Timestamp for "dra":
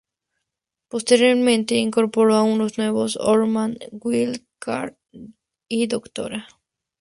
5.87-6.47